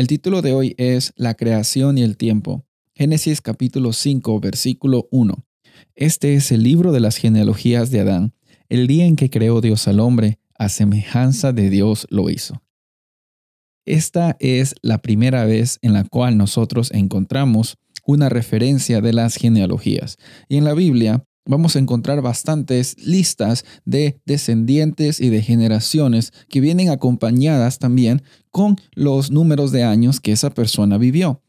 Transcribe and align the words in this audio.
El 0.00 0.06
título 0.06 0.40
de 0.40 0.54
hoy 0.54 0.74
es 0.78 1.12
La 1.16 1.34
creación 1.34 1.98
y 1.98 2.02
el 2.02 2.16
tiempo. 2.16 2.64
Génesis 2.94 3.42
capítulo 3.42 3.92
5, 3.92 4.40
versículo 4.40 5.06
1. 5.10 5.44
Este 5.94 6.36
es 6.36 6.50
el 6.52 6.62
libro 6.62 6.90
de 6.92 7.00
las 7.00 7.18
genealogías 7.18 7.90
de 7.90 8.00
Adán. 8.00 8.32
El 8.70 8.86
día 8.86 9.04
en 9.04 9.14
que 9.14 9.28
creó 9.28 9.60
Dios 9.60 9.86
al 9.88 10.00
hombre, 10.00 10.38
a 10.58 10.70
semejanza 10.70 11.52
de 11.52 11.68
Dios 11.68 12.06
lo 12.08 12.30
hizo. 12.30 12.62
Esta 13.84 14.38
es 14.40 14.74
la 14.80 15.02
primera 15.02 15.44
vez 15.44 15.78
en 15.82 15.92
la 15.92 16.04
cual 16.04 16.38
nosotros 16.38 16.90
encontramos 16.92 17.76
una 18.06 18.30
referencia 18.30 19.02
de 19.02 19.12
las 19.12 19.34
genealogías. 19.36 20.16
Y 20.48 20.56
en 20.56 20.64
la 20.64 20.72
Biblia 20.72 21.26
vamos 21.46 21.76
a 21.76 21.78
encontrar 21.78 22.22
bastantes 22.22 22.96
listas 23.04 23.64
de 23.84 24.20
descendientes 24.24 25.20
y 25.20 25.30
de 25.30 25.42
generaciones 25.42 26.32
que 26.48 26.60
vienen 26.60 26.90
acompañadas 26.90 27.78
también 27.78 28.22
con 28.50 28.76
los 28.94 29.30
números 29.30 29.72
de 29.72 29.84
años 29.84 30.20
que 30.20 30.32
esa 30.32 30.50
persona 30.50 30.98
vivió. 30.98 31.42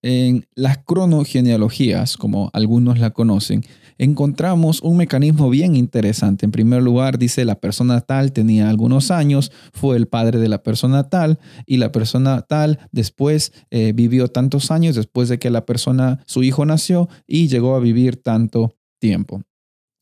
En 0.00 0.46
las 0.54 0.78
cronogenealogías, 0.78 2.16
como 2.16 2.50
algunos 2.52 3.00
la 3.00 3.10
conocen, 3.10 3.64
encontramos 3.98 4.80
un 4.80 4.96
mecanismo 4.96 5.50
bien 5.50 5.74
interesante. 5.74 6.46
En 6.46 6.52
primer 6.52 6.82
lugar, 6.82 7.18
dice 7.18 7.44
la 7.44 7.56
persona 7.56 8.00
tal 8.00 8.32
tenía 8.32 8.70
algunos 8.70 9.10
años, 9.10 9.50
fue 9.72 9.96
el 9.96 10.06
padre 10.06 10.38
de 10.38 10.48
la 10.48 10.62
persona 10.62 11.08
tal, 11.08 11.40
y 11.66 11.78
la 11.78 11.90
persona 11.90 12.42
tal 12.42 12.78
después 12.92 13.52
eh, 13.70 13.92
vivió 13.92 14.28
tantos 14.28 14.70
años 14.70 14.94
después 14.94 15.28
de 15.28 15.40
que 15.40 15.50
la 15.50 15.66
persona, 15.66 16.22
su 16.26 16.44
hijo 16.44 16.64
nació 16.64 17.08
y 17.26 17.48
llegó 17.48 17.74
a 17.74 17.80
vivir 17.80 18.22
tanto 18.22 18.77
tiempo. 18.98 19.42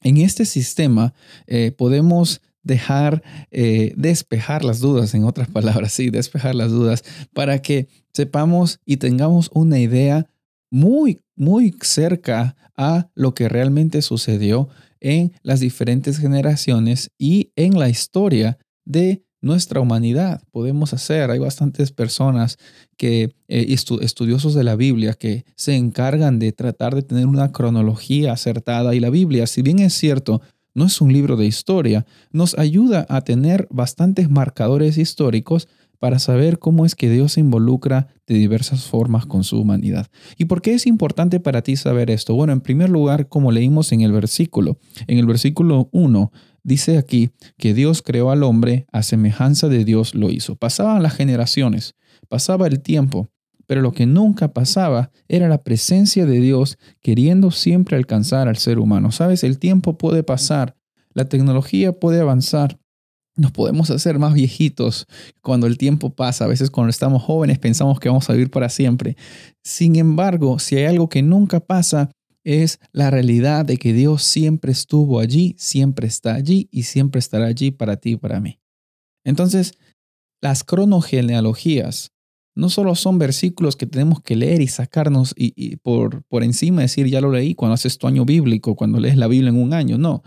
En 0.02 0.18
este 0.18 0.44
sistema 0.44 1.14
eh, 1.46 1.72
podemos 1.72 2.40
dejar, 2.62 3.22
eh, 3.50 3.92
despejar 3.96 4.64
las 4.64 4.80
dudas, 4.80 5.14
en 5.14 5.24
otras 5.24 5.48
palabras, 5.48 5.92
sí, 5.92 6.10
despejar 6.10 6.54
las 6.54 6.70
dudas, 6.70 7.04
para 7.32 7.62
que 7.62 7.88
sepamos 8.12 8.80
y 8.84 8.96
tengamos 8.96 9.50
una 9.54 9.78
idea 9.78 10.28
muy, 10.70 11.20
muy 11.36 11.74
cerca 11.80 12.56
a 12.76 13.08
lo 13.14 13.34
que 13.34 13.48
realmente 13.48 14.02
sucedió 14.02 14.68
en 15.00 15.32
las 15.42 15.60
diferentes 15.60 16.18
generaciones 16.18 17.10
y 17.18 17.52
en 17.54 17.78
la 17.78 17.88
historia 17.88 18.58
de 18.84 19.22
nuestra 19.46 19.80
humanidad. 19.80 20.42
Podemos 20.50 20.92
hacer, 20.92 21.30
hay 21.30 21.38
bastantes 21.38 21.92
personas 21.92 22.58
que, 22.96 23.34
eh, 23.48 23.74
estudiosos 24.00 24.54
de 24.54 24.64
la 24.64 24.76
Biblia, 24.76 25.14
que 25.14 25.44
se 25.54 25.76
encargan 25.76 26.38
de 26.38 26.52
tratar 26.52 26.94
de 26.94 27.02
tener 27.02 27.26
una 27.26 27.52
cronología 27.52 28.32
acertada. 28.32 28.94
Y 28.94 29.00
la 29.00 29.10
Biblia, 29.10 29.46
si 29.46 29.62
bien 29.62 29.78
es 29.78 29.94
cierto, 29.94 30.42
no 30.76 30.84
es 30.84 31.00
un 31.00 31.12
libro 31.12 31.36
de 31.36 31.46
historia, 31.46 32.06
nos 32.30 32.56
ayuda 32.58 33.06
a 33.08 33.22
tener 33.22 33.66
bastantes 33.70 34.28
marcadores 34.30 34.98
históricos 34.98 35.68
para 35.98 36.18
saber 36.18 36.58
cómo 36.58 36.84
es 36.84 36.94
que 36.94 37.08
Dios 37.10 37.32
se 37.32 37.40
involucra 37.40 38.08
de 38.26 38.34
diversas 38.34 38.84
formas 38.84 39.24
con 39.24 39.42
su 39.42 39.58
humanidad. 39.58 40.06
¿Y 40.36 40.44
por 40.44 40.60
qué 40.60 40.74
es 40.74 40.86
importante 40.86 41.40
para 41.40 41.62
ti 41.62 41.76
saber 41.76 42.10
esto? 42.10 42.34
Bueno, 42.34 42.52
en 42.52 42.60
primer 42.60 42.90
lugar, 42.90 43.28
como 43.28 43.52
leímos 43.52 43.90
en 43.92 44.02
el 44.02 44.12
versículo, 44.12 44.78
en 45.06 45.18
el 45.18 45.26
versículo 45.26 45.88
1, 45.92 46.30
dice 46.62 46.98
aquí 46.98 47.30
que 47.56 47.72
Dios 47.72 48.02
creó 48.02 48.30
al 48.30 48.42
hombre 48.42 48.86
a 48.92 49.02
semejanza 49.02 49.68
de 49.68 49.84
Dios 49.84 50.14
lo 50.14 50.30
hizo. 50.30 50.56
Pasaban 50.56 51.02
las 51.02 51.14
generaciones, 51.14 51.94
pasaba 52.28 52.66
el 52.66 52.80
tiempo, 52.80 53.30
pero 53.66 53.82
lo 53.82 53.92
que 53.92 54.06
nunca 54.06 54.52
pasaba 54.52 55.10
era 55.28 55.48
la 55.48 55.62
presencia 55.62 56.26
de 56.26 56.40
Dios 56.40 56.78
queriendo 57.00 57.50
siempre 57.50 57.96
alcanzar 57.96 58.48
al 58.48 58.56
ser 58.56 58.78
humano. 58.78 59.12
Sabes, 59.12 59.44
el 59.44 59.58
tiempo 59.58 59.98
puede 59.98 60.22
pasar, 60.22 60.76
la 61.12 61.26
tecnología 61.26 61.92
puede 61.92 62.20
avanzar, 62.20 62.78
nos 63.36 63.52
podemos 63.52 63.90
hacer 63.90 64.18
más 64.18 64.32
viejitos 64.34 65.06
cuando 65.42 65.66
el 65.66 65.76
tiempo 65.76 66.10
pasa. 66.10 66.44
A 66.44 66.48
veces 66.48 66.70
cuando 66.70 66.90
estamos 66.90 67.22
jóvenes 67.22 67.58
pensamos 67.58 68.00
que 68.00 68.08
vamos 68.08 68.28
a 68.30 68.32
vivir 68.32 68.50
para 68.50 68.68
siempre. 68.68 69.16
Sin 69.62 69.96
embargo, 69.96 70.58
si 70.58 70.76
hay 70.76 70.86
algo 70.86 71.08
que 71.08 71.22
nunca 71.22 71.60
pasa, 71.60 72.10
es 72.44 72.78
la 72.92 73.10
realidad 73.10 73.64
de 73.64 73.76
que 73.76 73.92
Dios 73.92 74.22
siempre 74.22 74.72
estuvo 74.72 75.18
allí, 75.20 75.54
siempre 75.58 76.06
está 76.06 76.34
allí 76.34 76.68
y 76.70 76.84
siempre 76.84 77.18
estará 77.18 77.46
allí 77.46 77.72
para 77.72 77.96
ti 77.96 78.12
y 78.12 78.16
para 78.16 78.40
mí. 78.40 78.60
Entonces, 79.24 79.74
las 80.40 80.62
cronogenealogías 80.62 82.12
no 82.56 82.70
solo 82.70 82.94
son 82.94 83.18
versículos 83.18 83.76
que 83.76 83.86
tenemos 83.86 84.20
que 84.22 84.34
leer 84.34 84.62
y 84.62 84.66
sacarnos 84.66 85.34
y, 85.36 85.76
por, 85.76 86.24
por 86.24 86.42
encima 86.42 86.80
decir, 86.80 87.06
ya 87.06 87.20
lo 87.20 87.30
leí 87.30 87.54
cuando 87.54 87.74
haces 87.74 87.98
tu 87.98 88.06
año 88.06 88.24
bíblico, 88.24 88.74
cuando 88.74 88.98
lees 88.98 89.16
la 89.16 89.28
Biblia 89.28 89.50
en 89.50 89.60
un 89.60 89.74
año, 89.74 89.98
no. 89.98 90.22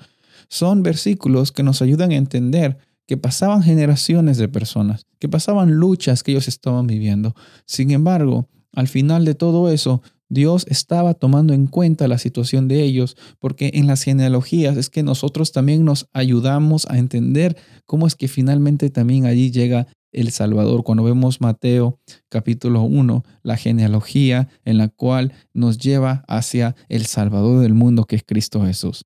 Son 0.47 0.84
versículos 0.84 1.51
que 1.51 1.63
nos 1.63 1.81
ayudan 1.81 2.12
a 2.12 2.16
entender 2.16 2.78
que 3.07 3.17
pasaban 3.17 3.63
generaciones 3.63 4.38
de 4.38 4.47
personas, 4.47 5.07
que 5.17 5.28
pasaban 5.28 5.72
luchas 5.72 6.22
que 6.22 6.31
ellos 6.31 6.47
estaban 6.47 6.85
viviendo. 6.85 7.35
Sin 7.66 7.90
embargo, 7.90 8.47
al 8.73 8.88
final 8.88 9.25
de 9.25 9.34
todo 9.34 9.72
eso, 9.72 10.03
Dios 10.29 10.67
estaba 10.69 11.16
tomando 11.16 11.56
en 11.56 11.66
cuenta 11.66 12.07
la 12.07 12.19
situación 12.19 12.67
de 12.67 12.84
ellos, 12.84 13.17
porque 13.40 13.72
en 13.73 13.88
las 13.88 14.03
genealogías 14.03 14.78
es 14.78 14.91
que 14.91 15.01
nosotros 15.01 15.51
también 15.51 15.84
nos 15.84 16.07
ayudamos 16.13 16.85
a 16.88 17.00
entender 17.00 17.57
cómo 17.88 18.06
es 18.06 18.13
que 18.13 18.28
finalmente 18.28 18.91
también 18.91 19.25
allí 19.25 19.50
llega 19.50 19.88
el 20.12 20.31
Salvador. 20.31 20.84
Cuando 20.84 21.03
vemos 21.03 21.42
Mateo 21.42 22.00
capítulo 22.30 22.84
1, 22.84 23.24
la 23.44 23.58
genealogía 23.58 24.50
en 24.66 24.78
la 24.78 24.90
cual 24.90 25.34
nos 25.53 25.78
lleva 25.78 26.24
hacia 26.28 26.75
el 26.88 27.06
Salvador 27.06 27.62
del 27.62 27.74
mundo 27.74 28.06
que 28.06 28.16
es 28.16 28.24
Cristo 28.25 28.66
Jesús. 28.66 29.06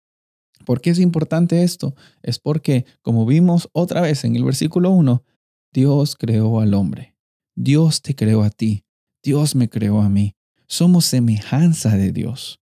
¿Por 0.66 0.82
qué 0.82 0.92
es 0.92 1.00
importante 1.00 1.64
esto? 1.64 1.94
Es 2.22 2.40
porque, 2.40 2.86
como 3.02 3.26
vimos 3.26 3.70
otra 3.74 4.02
vez 4.02 4.24
en 4.24 4.36
el 4.36 4.44
versículo 4.44 4.92
1, 4.92 5.24
Dios 5.74 6.16
creó 6.16 6.62
al 6.62 6.74
hombre. 6.74 7.16
Dios 7.56 8.02
te 8.02 8.16
creó 8.16 8.44
a 8.44 8.50
ti. 8.50 8.86
Dios 9.22 9.56
me 9.56 9.70
creó 9.70 10.02
a 10.02 10.10
mí 10.10 10.36
somos 10.74 11.06
semejanza 11.06 11.96
de 11.96 12.12
Dios. 12.12 12.60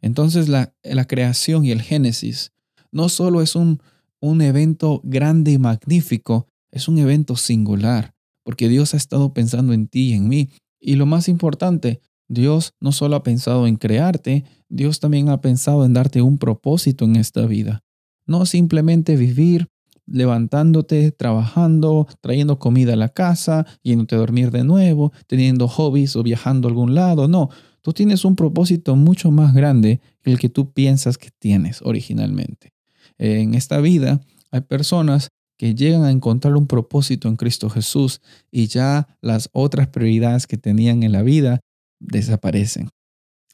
Entonces 0.00 0.48
la, 0.48 0.74
la 0.82 1.06
creación 1.06 1.64
y 1.64 1.70
el 1.70 1.82
Génesis 1.82 2.52
no 2.92 3.08
solo 3.08 3.40
es 3.40 3.56
un, 3.56 3.80
un 4.20 4.42
evento 4.42 5.00
grande 5.04 5.52
y 5.52 5.58
magnífico, 5.58 6.48
es 6.76 6.88
un 6.88 6.98
evento 6.98 7.36
singular, 7.36 8.14
porque 8.44 8.68
Dios 8.68 8.94
ha 8.94 8.98
estado 8.98 9.32
pensando 9.32 9.72
en 9.72 9.88
ti 9.88 10.10
y 10.10 10.12
en 10.12 10.28
mí. 10.28 10.50
Y 10.78 10.96
lo 10.96 11.06
más 11.06 11.28
importante, 11.28 12.00
Dios 12.28 12.74
no 12.80 12.92
solo 12.92 13.16
ha 13.16 13.22
pensado 13.22 13.66
en 13.66 13.76
crearte, 13.76 14.44
Dios 14.68 15.00
también 15.00 15.30
ha 15.30 15.40
pensado 15.40 15.84
en 15.84 15.94
darte 15.94 16.20
un 16.20 16.38
propósito 16.38 17.06
en 17.06 17.16
esta 17.16 17.46
vida. 17.46 17.82
No 18.26 18.44
simplemente 18.44 19.16
vivir 19.16 19.68
levantándote, 20.06 21.10
trabajando, 21.12 22.06
trayendo 22.20 22.58
comida 22.58 22.92
a 22.92 22.96
la 22.96 23.08
casa, 23.08 23.66
yéndote 23.82 24.14
a 24.14 24.18
dormir 24.18 24.50
de 24.50 24.62
nuevo, 24.62 25.12
teniendo 25.26 25.68
hobbies 25.68 26.14
o 26.14 26.22
viajando 26.22 26.68
a 26.68 26.70
algún 26.70 26.94
lado. 26.94 27.28
No, 27.28 27.48
tú 27.80 27.92
tienes 27.92 28.24
un 28.24 28.36
propósito 28.36 28.96
mucho 28.96 29.30
más 29.30 29.54
grande 29.54 30.00
que 30.22 30.30
el 30.30 30.38
que 30.38 30.48
tú 30.48 30.72
piensas 30.72 31.18
que 31.18 31.30
tienes 31.38 31.80
originalmente. 31.82 32.72
En 33.18 33.54
esta 33.54 33.80
vida 33.80 34.20
hay 34.50 34.60
personas 34.60 35.28
que 35.56 35.74
llegan 35.74 36.04
a 36.04 36.10
encontrar 36.10 36.56
un 36.56 36.66
propósito 36.66 37.28
en 37.28 37.36
Cristo 37.36 37.70
Jesús 37.70 38.20
y 38.50 38.66
ya 38.66 39.18
las 39.20 39.48
otras 39.52 39.88
prioridades 39.88 40.46
que 40.46 40.58
tenían 40.58 41.02
en 41.02 41.12
la 41.12 41.22
vida 41.22 41.60
desaparecen. 41.98 42.88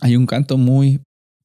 Hay 0.01 0.17
un 0.17 0.27
canto 0.27 0.59
muy 0.59 1.01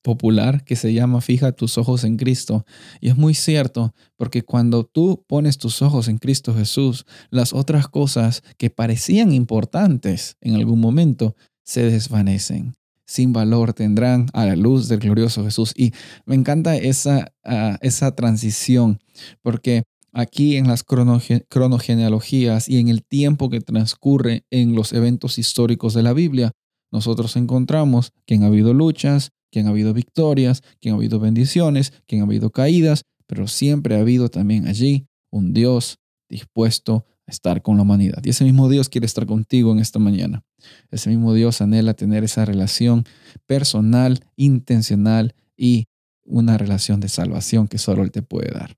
popular 0.07 0.63
que 0.63 0.77
se 0.77 0.93
llama 0.93 1.19
Fija 1.19 1.51
tus 1.51 1.77
ojos 1.77 2.05
en 2.05 2.15
Cristo. 2.15 2.65
Y 3.01 3.09
es 3.09 3.17
muy 3.17 3.33
cierto, 3.33 3.93
porque 4.15 4.41
cuando 4.41 4.85
tú 4.85 5.25
pones 5.27 5.57
tus 5.57 5.81
ojos 5.81 6.07
en 6.07 6.17
Cristo 6.17 6.55
Jesús, 6.55 7.05
las 7.29 7.51
otras 7.51 7.89
cosas 7.89 8.41
que 8.57 8.69
parecían 8.69 9.33
importantes 9.33 10.37
en 10.39 10.55
algún 10.55 10.79
momento 10.79 11.35
se 11.63 11.83
desvanecen. 11.83 12.73
Sin 13.05 13.33
valor 13.33 13.73
tendrán 13.73 14.27
a 14.31 14.45
la 14.45 14.55
luz 14.55 14.87
del 14.87 14.99
glorioso 14.99 15.43
Jesús. 15.43 15.73
Y 15.75 15.91
me 16.25 16.35
encanta 16.35 16.77
esa, 16.77 17.33
ah, 17.43 17.77
esa 17.81 18.15
transición, 18.15 18.99
porque 19.41 19.83
aquí 20.17 20.57
en 20.57 20.67
las 20.67 20.83
cronogenealogías 20.83 22.67
y 22.67 22.79
en 22.79 22.87
el 22.87 23.03
tiempo 23.05 23.51
que 23.51 23.61
transcurre 23.61 24.45
en 24.49 24.73
los 24.73 24.91
eventos 24.91 25.37
históricos 25.37 25.93
de 25.93 26.01
la 26.01 26.13
Biblia, 26.13 26.53
nosotros 26.91 27.35
encontramos 27.35 28.13
que 28.25 28.33
han 28.33 28.43
habido 28.43 28.73
luchas, 28.73 29.29
que 29.51 29.59
han 29.59 29.67
habido 29.67 29.93
victorias, 29.93 30.63
que 30.79 30.89
han 30.89 30.95
habido 30.95 31.19
bendiciones, 31.19 31.93
que 32.07 32.15
han 32.15 32.23
habido 32.23 32.49
caídas, 32.49 33.03
pero 33.27 33.47
siempre 33.47 33.95
ha 33.95 33.99
habido 33.99 34.29
también 34.29 34.67
allí 34.67 35.05
un 35.29 35.53
Dios 35.53 35.99
dispuesto 36.27 37.05
a 37.27 37.31
estar 37.31 37.61
con 37.61 37.77
la 37.77 37.83
humanidad. 37.83 38.23
Y 38.23 38.29
ese 38.29 38.43
mismo 38.43 38.69
Dios 38.69 38.89
quiere 38.89 39.05
estar 39.05 39.27
contigo 39.27 39.71
en 39.71 39.77
esta 39.77 39.99
mañana. 39.99 40.43
Ese 40.89 41.11
mismo 41.11 41.35
Dios 41.35 41.61
anhela 41.61 41.93
tener 41.93 42.23
esa 42.23 42.43
relación 42.43 43.03
personal, 43.45 44.25
intencional 44.35 45.35
y 45.55 45.85
una 46.23 46.57
relación 46.57 47.01
de 47.01 47.09
salvación 47.09 47.67
que 47.67 47.77
solo 47.77 48.01
Él 48.01 48.11
te 48.11 48.23
puede 48.23 48.49
dar. 48.51 48.77